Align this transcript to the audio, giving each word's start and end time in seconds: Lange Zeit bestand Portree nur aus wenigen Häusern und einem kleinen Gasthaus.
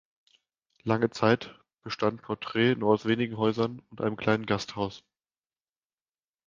Lange 0.81 1.11
Zeit 1.11 1.59
bestand 1.83 2.23
Portree 2.23 2.73
nur 2.73 2.89
aus 2.91 3.05
wenigen 3.05 3.37
Häusern 3.37 3.83
und 3.91 4.01
einem 4.01 4.17
kleinen 4.17 4.47
Gasthaus. 4.47 5.03